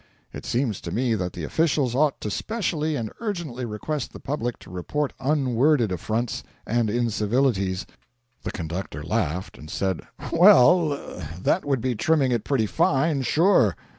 It 0.33 0.47
seems 0.47 0.81
to 0.81 0.91
me 0.91 1.13
that 1.13 1.33
the 1.33 1.43
officials 1.43 1.93
ought 1.93 2.19
to 2.21 2.31
specially 2.31 2.95
and 2.95 3.11
urgently 3.19 3.65
request 3.65 4.13
the 4.13 4.19
public 4.19 4.57
to 4.61 4.71
report 4.71 5.13
unworded 5.19 5.91
affronts 5.91 6.41
and 6.65 6.89
incivilities.' 6.89 7.85
The 8.41 8.49
conductor 8.49 9.03
laughed, 9.03 9.59
and 9.59 9.69
said: 9.69 10.01
'Well, 10.33 11.21
that 11.39 11.65
would 11.65 11.81
be 11.81 11.93
trimming 11.93 12.31
it 12.31 12.43
pretty 12.43 12.65
fine, 12.65 13.21
sure!' 13.21 13.75